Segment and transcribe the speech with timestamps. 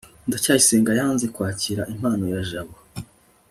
[0.27, 2.75] ndacyayisenga yanze kwakira impano ya jabo